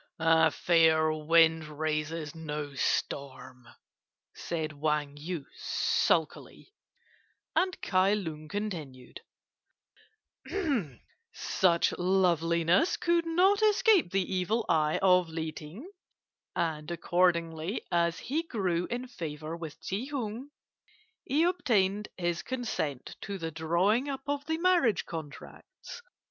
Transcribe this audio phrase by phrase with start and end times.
[0.17, 3.67] "A fair wind raises no storm,"
[4.33, 6.73] said Wang Yu sulkily;
[7.55, 9.21] and Kai Lung continued:
[11.33, 15.87] "Such loveliness could not escape the evil eye of Li Ting,
[16.55, 20.49] and accordingly, as he grew in favour with Ti Hung,
[21.25, 26.01] he obtained his consent to the drawing up of the marriage contracts.